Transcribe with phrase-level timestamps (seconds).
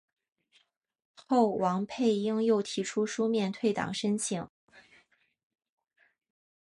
[1.13, 4.49] 后王佩英又提出书面退党申请。